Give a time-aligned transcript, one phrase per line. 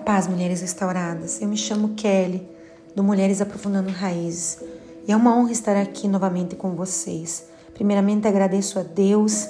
[0.00, 1.40] paz, mulheres restauradas.
[1.40, 2.46] Eu me chamo Kelly,
[2.94, 4.58] do Mulheres Aprofundando Raízes,
[5.06, 7.46] e é uma honra estar aqui novamente com vocês.
[7.74, 9.48] Primeiramente, agradeço a Deus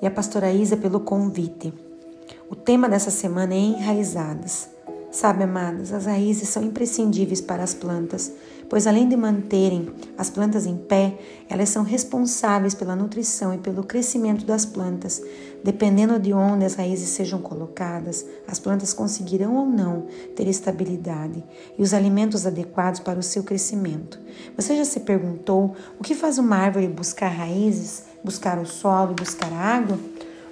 [0.00, 1.72] e a pastora Isa pelo convite.
[2.50, 4.68] O tema dessa semana é Enraizadas.
[5.18, 8.30] Sabe, amadas, as raízes são imprescindíveis para as plantas,
[8.70, 11.18] pois além de manterem as plantas em pé,
[11.48, 15.20] elas são responsáveis pela nutrição e pelo crescimento das plantas.
[15.64, 21.42] Dependendo de onde as raízes sejam colocadas, as plantas conseguirão ou não ter estabilidade
[21.76, 24.20] e os alimentos adequados para o seu crescimento.
[24.54, 29.52] Você já se perguntou o que faz uma árvore buscar raízes, buscar o solo buscar
[29.52, 29.98] a água?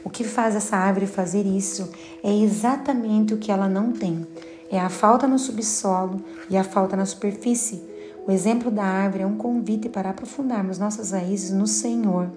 [0.02, 1.88] O que faz essa árvore fazer isso
[2.22, 4.26] é exatamente o que ela não tem:
[4.70, 6.20] é a falta no subsolo
[6.50, 7.82] e a falta na superfície.
[8.26, 12.28] O exemplo da árvore é um convite para aprofundarmos nossas raízes no Senhor,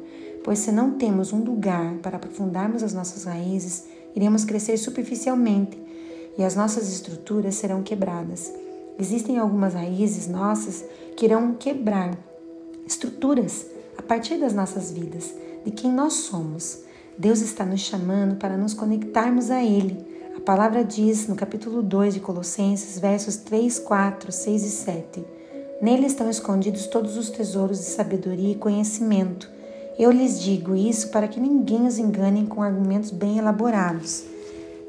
[0.43, 5.81] pois se não temos um lugar para aprofundarmos as nossas raízes, iremos crescer superficialmente
[6.37, 8.53] e as nossas estruturas serão quebradas.
[8.99, 12.17] Existem algumas raízes nossas que irão quebrar
[12.85, 13.65] estruturas
[13.97, 15.33] a partir das nossas vidas,
[15.65, 16.79] de quem nós somos.
[17.17, 20.08] Deus está nos chamando para nos conectarmos a Ele.
[20.39, 25.25] A palavra diz no capítulo 2 de Colossenses, versos 3, 4, 6 e 7.
[25.81, 29.51] Nele estão escondidos todos os tesouros de sabedoria e conhecimento.
[29.97, 34.23] Eu lhes digo isso para que ninguém os engane com argumentos bem elaborados.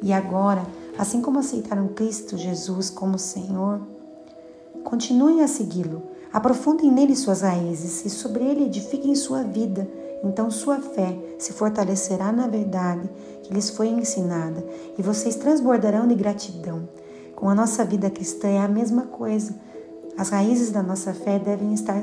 [0.01, 0.65] E agora,
[0.97, 3.81] assim como aceitaram Cristo Jesus como Senhor,
[4.85, 6.01] continuem a segui-lo.
[6.33, 9.87] Aprofundem nele suas raízes e sobre ele edifiquem sua vida
[10.23, 13.09] então sua fé se fortalecerá na verdade
[13.43, 14.65] que lhes foi ensinada
[14.99, 16.89] e vocês transbordarão de gratidão.
[17.35, 19.55] Com a nossa vida cristã é a mesma coisa.
[20.17, 22.03] As raízes da nossa fé devem estar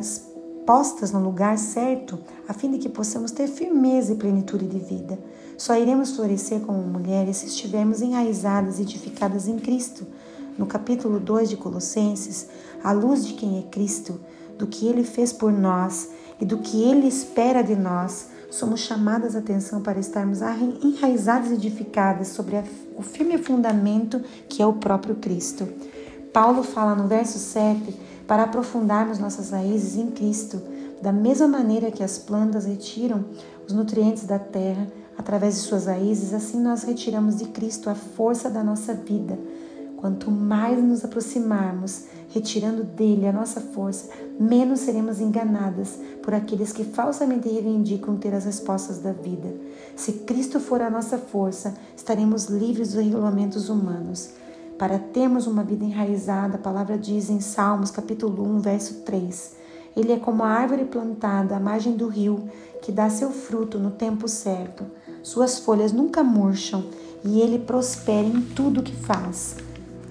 [0.66, 5.18] postas no lugar certo, a fim de que possamos ter firmeza e plenitude de vida.
[5.58, 10.06] Só iremos florescer como mulheres se estivermos enraizadas e edificadas em Cristo.
[10.58, 12.48] No capítulo 2 de Colossenses,
[12.84, 14.20] à luz de quem é Cristo,
[14.58, 16.10] do que ele fez por nós
[16.40, 20.40] e do que Ele espera de nós, somos chamadas a atenção para estarmos
[20.84, 22.62] enraizadas e edificadas sobre
[22.96, 25.68] o firme fundamento que é o próprio Cristo.
[26.32, 27.94] Paulo fala no verso 7
[28.28, 30.62] para aprofundarmos nossas raízes em Cristo,
[31.02, 33.26] da mesma maneira que as plantas retiram
[33.66, 34.88] os nutrientes da terra
[35.18, 39.38] através de suas raízes, assim nós retiramos de Cristo a força da nossa vida.
[39.98, 44.10] Quanto mais nos aproximarmos retirando dele a nossa força,
[44.40, 49.56] menos seremos enganadas por aqueles que falsamente reivindicam ter as respostas da vida.
[49.96, 54.30] Se Cristo for a nossa força, estaremos livres dos regulamentos humanos.
[54.78, 59.56] Para termos uma vida enraizada, a palavra diz em Salmos capítulo 1, verso 3:
[59.96, 62.48] Ele é como a árvore plantada à margem do rio,
[62.84, 64.86] que dá seu fruto no tempo certo.
[65.24, 66.86] Suas folhas nunca murcham
[67.24, 69.56] e ele prospera em tudo que faz.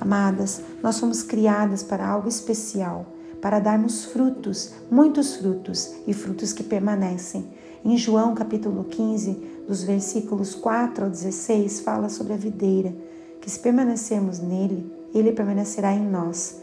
[0.01, 3.07] Amadas, nós fomos criadas para algo especial,
[3.41, 7.47] para darmos frutos, muitos frutos e frutos que permanecem.
[7.85, 12.95] Em João capítulo 15, dos versículos 4 ao 16, fala sobre a videira,
[13.41, 16.61] que se permanecermos nele, ele permanecerá em nós.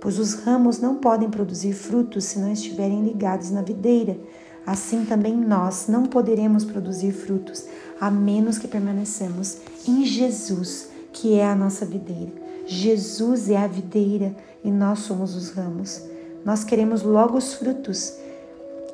[0.00, 4.18] Pois os ramos não podem produzir frutos se não estiverem ligados na videira.
[4.66, 7.66] Assim também nós não poderemos produzir frutos
[8.00, 12.41] a menos que permanecemos em Jesus, que é a nossa videira.
[12.66, 16.02] Jesus é a videira e nós somos os ramos.
[16.44, 18.14] Nós queremos logo os frutos.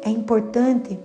[0.03, 0.99] É importante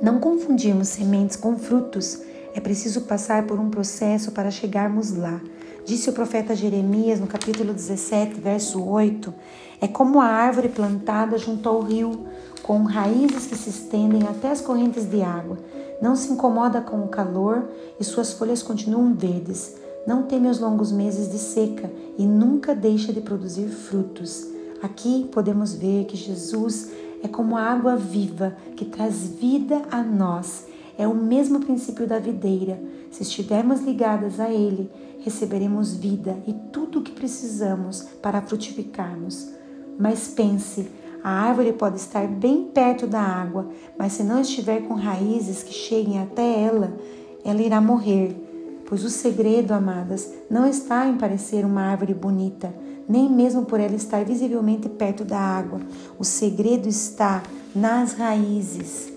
[0.00, 2.20] não confundirmos sementes com frutos.
[2.54, 5.40] É preciso passar por um processo para chegarmos lá.
[5.84, 9.32] Disse o profeta Jeremias no capítulo 17, verso 8:
[9.80, 12.26] É como a árvore plantada junto ao rio,
[12.62, 15.58] com raízes que se estendem até as correntes de água.
[16.00, 17.68] Não se incomoda com o calor
[17.98, 19.74] e suas folhas continuam verdes
[20.06, 24.46] não teme os longos meses de seca e nunca deixa de produzir frutos.
[24.82, 26.90] Aqui podemos ver que Jesus
[27.22, 30.66] é como a água viva que traz vida a nós.
[30.96, 32.82] É o mesmo princípio da videira.
[33.10, 39.50] Se estivermos ligadas a Ele, receberemos vida e tudo o que precisamos para frutificarmos.
[39.98, 40.88] Mas pense,
[41.22, 43.68] a árvore pode estar bem perto da água,
[43.98, 46.96] mas se não estiver com raízes que cheguem até ela,
[47.44, 48.49] ela irá morrer
[48.90, 52.74] Pois o segredo, amadas, não está em parecer uma árvore bonita,
[53.08, 55.80] nem mesmo por ela estar visivelmente perto da água.
[56.18, 57.40] O segredo está
[57.72, 59.12] nas raízes.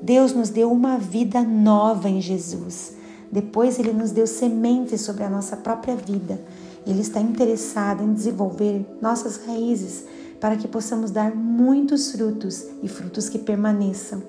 [0.00, 2.92] Deus nos deu uma vida nova em Jesus.
[3.30, 6.40] Depois, Ele nos deu sementes sobre a nossa própria vida.
[6.86, 10.04] Ele está interessado em desenvolver nossas raízes
[10.40, 14.22] para que possamos dar muitos frutos e frutos que permaneçam.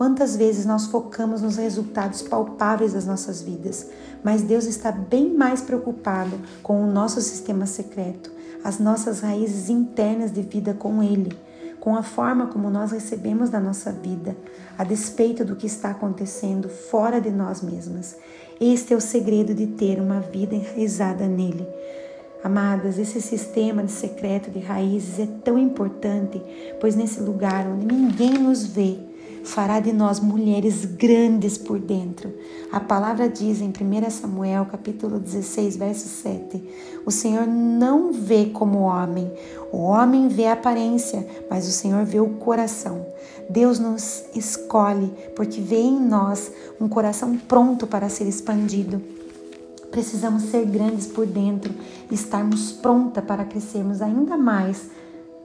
[0.00, 3.86] Quantas vezes nós focamos nos resultados palpáveis das nossas vidas,
[4.24, 8.32] mas Deus está bem mais preocupado com o nosso sistema secreto,
[8.64, 11.36] as nossas raízes internas de vida com Ele,
[11.78, 14.34] com a forma como nós recebemos da nossa vida,
[14.78, 18.16] a despeito do que está acontecendo fora de nós mesmas.
[18.58, 21.68] Este é o segredo de ter uma vida enraizada nele.
[22.42, 26.40] Amadas, esse sistema de secreto de raízes é tão importante,
[26.80, 29.09] pois nesse lugar onde ninguém nos vê,
[29.44, 32.32] fará de nós mulheres grandes por dentro.
[32.70, 36.62] A palavra diz em 1 Samuel, capítulo 16, verso 7:
[37.04, 39.30] O Senhor não vê como homem,
[39.72, 43.06] o homem vê a aparência, mas o Senhor vê o coração.
[43.48, 49.02] Deus nos escolhe porque vê em nós um coração pronto para ser expandido.
[49.90, 51.74] Precisamos ser grandes por dentro
[52.08, 54.88] e estarmos pronta para crescermos ainda mais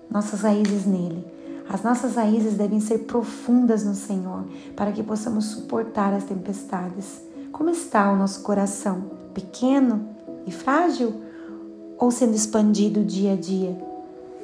[0.09, 1.34] nossas raízes nele.
[1.67, 4.45] As nossas raízes devem ser profundas no Senhor
[4.75, 7.21] para que possamos suportar as tempestades.
[7.51, 9.05] Como está o nosso coração?
[9.33, 10.07] Pequeno
[10.45, 11.13] e frágil
[11.97, 13.75] ou sendo expandido dia a dia?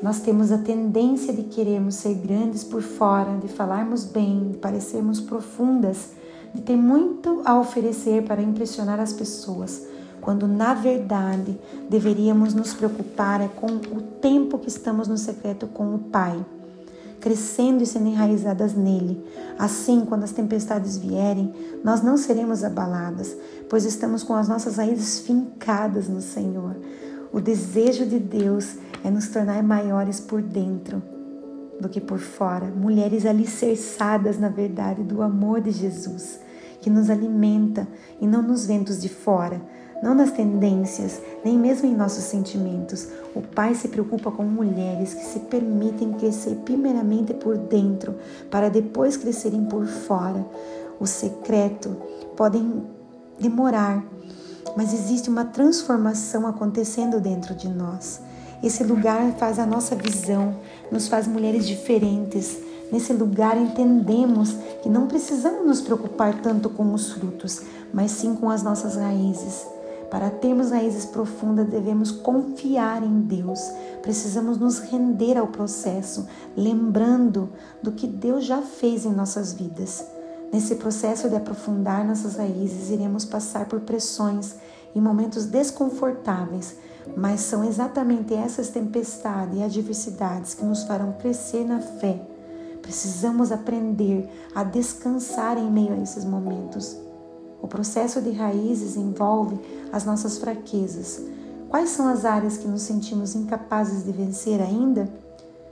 [0.01, 5.21] Nós temos a tendência de queremos ser grandes por fora, de falarmos bem, de parecermos
[5.21, 6.13] profundas,
[6.56, 9.85] de ter muito a oferecer para impressionar as pessoas,
[10.19, 11.56] quando na verdade
[11.88, 16.44] deveríamos nos preocupar é com o tempo que estamos no secreto com o Pai
[17.21, 19.23] crescendo e sendo enraizadas nele.
[19.57, 21.53] Assim, quando as tempestades vierem,
[21.83, 23.38] nós não seremos abaladas,
[23.69, 26.75] pois estamos com as nossas raízes fincadas no Senhor.
[27.31, 31.01] O desejo de Deus é nos tornar maiores por dentro
[31.79, 36.39] do que por fora, mulheres alicerçadas na verdade do amor de Jesus,
[36.81, 37.88] que nos alimenta
[38.19, 39.62] e não nos ventos de fora,
[40.01, 43.07] não nas tendências, nem mesmo em nossos sentimentos.
[43.36, 48.15] O Pai se preocupa com mulheres que se permitem crescer primeiramente por dentro,
[48.50, 50.44] para depois crescerem por fora.
[51.00, 51.95] O secreto
[52.36, 52.83] podem
[53.39, 54.03] demorar,
[54.75, 58.21] mas existe uma transformação acontecendo dentro de nós.
[58.63, 60.56] Esse lugar faz a nossa visão,
[60.92, 62.59] nos faz mulheres diferentes.
[62.92, 67.62] Nesse lugar entendemos que não precisamos nos preocupar tanto com os frutos,
[67.94, 69.65] mas sim com as nossas raízes.
[70.11, 73.61] Para termos raízes profundas, devemos confiar em Deus.
[74.01, 77.49] Precisamos nos render ao processo, lembrando
[77.81, 80.05] do que Deus já fez em nossas vidas.
[80.51, 84.55] Nesse processo de aprofundar nossas raízes, iremos passar por pressões
[84.93, 86.75] e momentos desconfortáveis,
[87.15, 92.21] mas são exatamente essas tempestades e adversidades que nos farão crescer na fé.
[92.81, 96.97] Precisamos aprender a descansar em meio a esses momentos.
[97.61, 99.59] O processo de raízes envolve
[99.91, 101.21] as nossas fraquezas.
[101.69, 105.07] Quais são as áreas que nos sentimos incapazes de vencer ainda?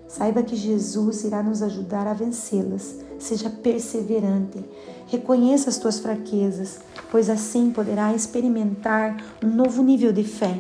[0.07, 2.95] Saiba que Jesus irá nos ajudar a vencê-las.
[3.18, 4.63] Seja perseverante.
[5.07, 6.80] Reconheça as tuas fraquezas,
[7.12, 10.59] pois assim poderá experimentar um novo nível de fé.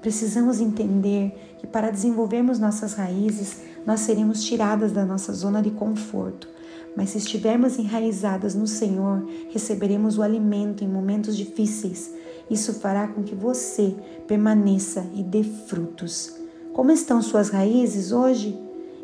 [0.00, 6.55] Precisamos entender que para desenvolvermos nossas raízes, nós seremos tiradas da nossa zona de conforto
[6.96, 12.12] mas se estivermos enraizadas no Senhor, receberemos o alimento em momentos difíceis.
[12.50, 13.94] Isso fará com que você
[14.26, 16.34] permaneça e dê frutos.
[16.72, 18.58] Como estão suas raízes hoje?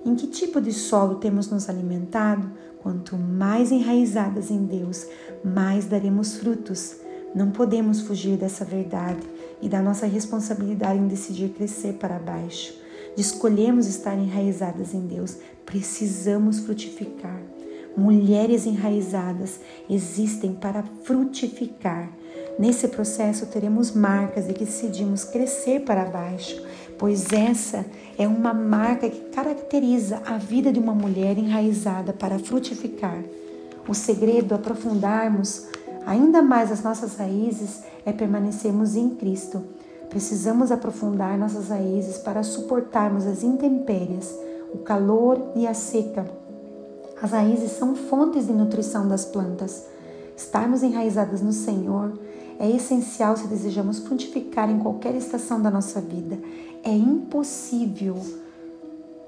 [0.05, 2.51] Em que tipo de solo temos nos alimentado?
[2.83, 5.07] Quanto mais enraizadas em Deus,
[5.45, 6.97] mais daremos frutos.
[7.35, 9.23] Não podemos fugir dessa verdade
[9.61, 12.75] e da nossa responsabilidade em decidir crescer para baixo.
[13.15, 13.21] De
[13.87, 17.52] estar enraizadas em Deus, precisamos frutificar.
[17.97, 22.11] Mulheres enraizadas existem para frutificar.
[22.59, 26.63] Nesse processo teremos marcas de que decidimos crescer para baixo,
[26.99, 27.85] pois essa
[28.19, 33.23] é uma marca que caracteriza a vida de uma mulher enraizada para frutificar.
[33.87, 35.67] O segredo aprofundarmos
[36.07, 39.63] ainda mais as nossas raízes é permanecermos em Cristo.
[40.09, 44.35] Precisamos aprofundar nossas raízes para suportarmos as intempérias,
[44.73, 46.42] o calor e a seca
[47.23, 49.87] as raízes são fontes de nutrição das plantas.
[50.37, 52.19] Estarmos enraizadas no Senhor
[52.59, 56.37] é essencial se desejamos frutificar em qualquer estação da nossa vida.
[56.83, 58.17] É impossível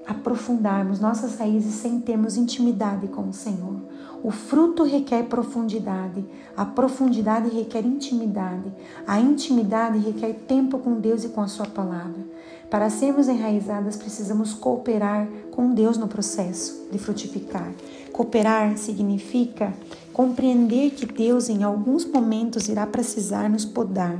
[0.07, 3.75] aprofundarmos nossas raízes sem termos intimidade com o Senhor.
[4.23, 6.25] O fruto requer profundidade,
[6.57, 8.73] a profundidade requer intimidade,
[9.05, 12.25] a intimidade requer tempo com Deus e com a Sua palavra.
[12.69, 17.71] Para sermos enraizadas, precisamos cooperar com Deus no processo de frutificar.
[18.11, 19.73] Cooperar significa
[20.11, 24.17] compreender que Deus, em alguns momentos, irá precisar nos podar.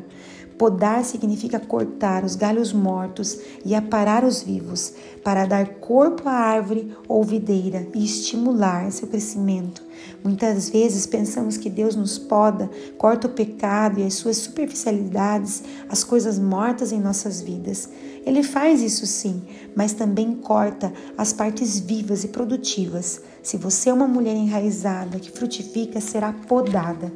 [0.57, 6.95] Podar significa cortar os galhos mortos e aparar os vivos, para dar corpo à árvore
[7.09, 9.83] ou videira e estimular seu crescimento.
[10.23, 16.05] Muitas vezes pensamos que Deus nos poda, corta o pecado e as suas superficialidades, as
[16.05, 17.89] coisas mortas em nossas vidas.
[18.25, 19.43] Ele faz isso sim,
[19.75, 23.21] mas também corta as partes vivas e produtivas.
[23.43, 27.11] Se você é uma mulher enraizada que frutifica, será podada.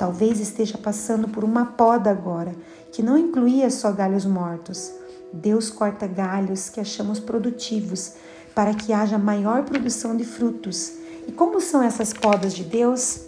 [0.00, 2.56] Talvez esteja passando por uma poda agora,
[2.90, 4.90] que não incluía só galhos mortos.
[5.30, 8.14] Deus corta galhos que achamos produtivos
[8.54, 10.94] para que haja maior produção de frutos.
[11.28, 13.26] E como são essas podas de Deus?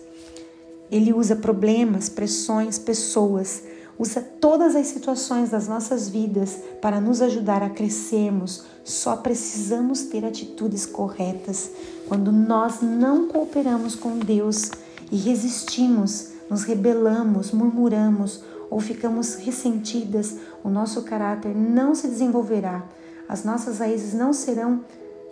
[0.90, 3.64] Ele usa problemas, pressões, pessoas,
[3.98, 8.64] usa todas as situações das nossas vidas para nos ajudar a crescermos.
[8.82, 11.70] Só precisamos ter atitudes corretas.
[12.08, 14.70] Quando nós não cooperamos com Deus
[15.10, 22.85] e resistimos, nos rebelamos, murmuramos ou ficamos ressentidas, o nosso caráter não se desenvolverá,
[23.26, 24.85] as nossas raízes não serão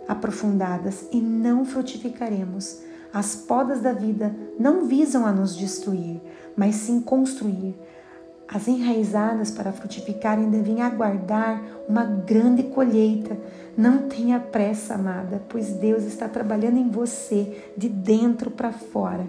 [0.07, 2.79] aprofundadas e não frutificaremos.
[3.13, 6.19] As podas da vida não visam a nos destruir,
[6.55, 7.75] mas sim construir.
[8.47, 13.37] As enraizadas para frutificarem devem aguardar uma grande colheita.
[13.77, 19.25] Não tenha pressa, amada, pois Deus está trabalhando em você de dentro para fora.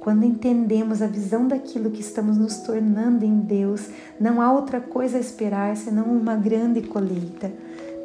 [0.00, 3.88] Quando entendemos a visão daquilo que estamos nos tornando em Deus,
[4.18, 7.52] não há outra coisa a esperar senão uma grande colheita.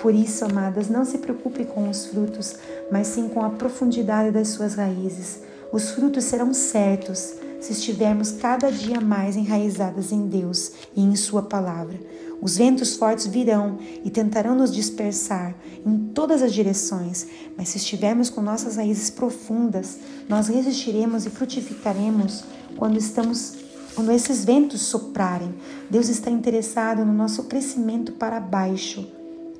[0.01, 2.55] Por isso, amadas, não se preocupe com os frutos,
[2.91, 5.41] mas sim com a profundidade das suas raízes.
[5.71, 11.43] Os frutos serão certos se estivermos cada dia mais enraizadas em Deus e em Sua
[11.43, 11.99] palavra.
[12.41, 15.55] Os ventos fortes virão e tentarão nos dispersar
[15.85, 17.25] em todas as direções,
[17.57, 22.43] mas se estivermos com nossas raízes profundas, nós resistiremos e frutificaremos
[22.75, 23.63] quando estamos
[23.95, 25.53] quando esses ventos soprarem.
[25.89, 29.07] Deus está interessado no nosso crescimento para baixo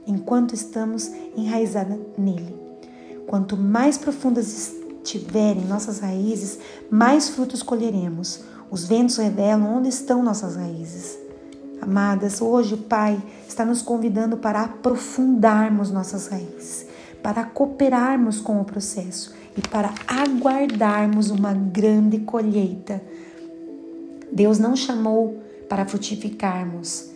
[0.05, 2.55] enquanto estamos enraizadas nele.
[3.27, 6.57] Quanto mais profundas estiverem nossas raízes,
[6.89, 8.41] mais frutos colheremos.
[8.71, 11.17] Os ventos revelam onde estão nossas raízes.
[11.81, 16.87] Amadas, hoje o Pai está nos convidando para aprofundarmos nossas raízes,
[17.21, 23.03] para cooperarmos com o processo e para aguardarmos uma grande colheita.
[24.31, 27.09] Deus não chamou para frutificarmos,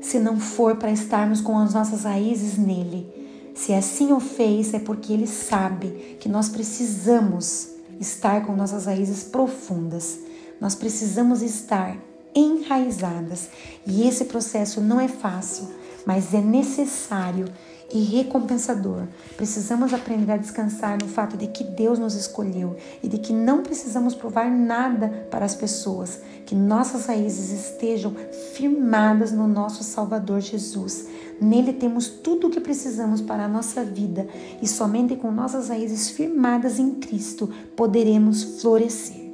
[0.00, 3.17] se não for para estarmos com as nossas raízes nele.
[3.58, 9.24] Se assim o fez, é porque ele sabe que nós precisamos estar com nossas raízes
[9.24, 10.20] profundas.
[10.60, 11.96] Nós precisamos estar
[12.32, 13.48] enraizadas.
[13.84, 15.66] E esse processo não é fácil,
[16.06, 17.46] mas é necessário
[17.92, 19.08] e recompensador.
[19.36, 23.64] Precisamos aprender a descansar no fato de que Deus nos escolheu e de que não
[23.64, 28.14] precisamos provar nada para as pessoas, que nossas raízes estejam
[28.52, 31.06] firmadas no nosso Salvador Jesus.
[31.40, 34.26] Nele temos tudo o que precisamos para a nossa vida
[34.60, 39.28] e somente com nossas raízes firmadas em Cristo poderemos florescer.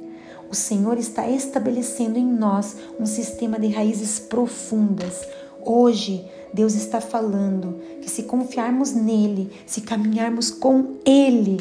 [0.49, 5.27] O Senhor está estabelecendo em nós um sistema de raízes profundas.
[5.65, 11.57] Hoje, Deus está falando que se confiarmos nele, se caminharmos com ele,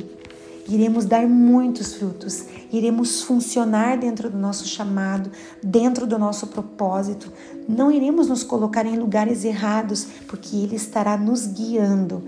[0.69, 5.31] iremos dar muitos frutos, iremos funcionar dentro do nosso chamado,
[5.63, 7.33] dentro do nosso propósito.
[7.69, 12.23] Não iremos nos colocar em lugares errados, porque ele estará nos guiando.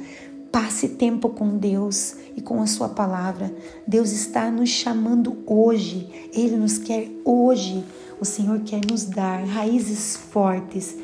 [0.53, 3.55] Passe tempo com Deus e com a Sua palavra.
[3.87, 6.31] Deus está nos chamando hoje.
[6.33, 7.85] Ele nos quer hoje.
[8.19, 10.97] O Senhor quer nos dar raízes fortes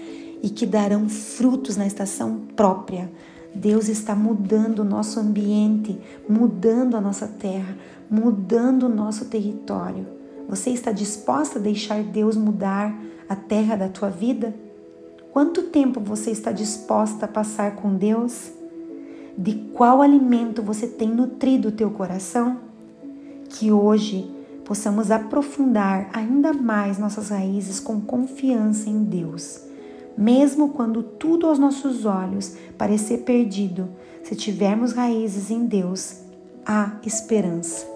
[0.43, 3.11] e que darão frutos na estação própria.
[3.55, 7.77] Deus está mudando o nosso ambiente, mudando a nossa terra,
[8.11, 10.07] mudando o nosso território.
[10.49, 12.95] Você está disposta a deixar Deus mudar
[13.29, 14.55] a terra da tua vida?
[15.33, 18.51] Quanto tempo você está disposta a passar com Deus?
[19.37, 22.59] De qual alimento você tem nutrido o teu coração?
[23.49, 24.31] Que hoje
[24.65, 29.72] possamos aprofundar ainda mais nossas raízes com confiança em Deus
[30.17, 33.89] mesmo quando tudo aos nossos olhos parecer perdido,
[34.23, 36.23] se tivermos raízes em Deus,
[36.65, 37.92] há esperança.